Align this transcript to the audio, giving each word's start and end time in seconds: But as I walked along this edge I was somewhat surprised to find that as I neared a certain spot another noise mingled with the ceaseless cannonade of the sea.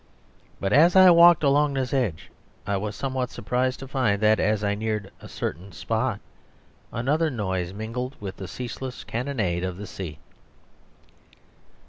But 0.59 0.73
as 0.73 0.95
I 0.95 1.11
walked 1.11 1.43
along 1.43 1.75
this 1.75 1.93
edge 1.93 2.31
I 2.65 2.75
was 2.75 2.95
somewhat 2.95 3.29
surprised 3.29 3.77
to 3.81 3.87
find 3.87 4.19
that 4.23 4.39
as 4.39 4.63
I 4.63 4.73
neared 4.73 5.11
a 5.21 5.29
certain 5.29 5.71
spot 5.71 6.19
another 6.91 7.29
noise 7.29 7.71
mingled 7.71 8.15
with 8.19 8.37
the 8.37 8.47
ceaseless 8.47 9.03
cannonade 9.03 9.63
of 9.63 9.77
the 9.77 9.85
sea. 9.85 10.17